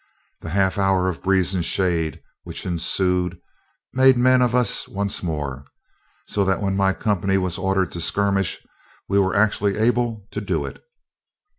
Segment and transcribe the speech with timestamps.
[0.39, 3.39] The half hour of breeze and shade which ensued
[3.93, 5.63] made men of us once more,
[6.27, 8.65] so that when my company was ordered to skirmish
[9.07, 10.83] we were actually able to do it.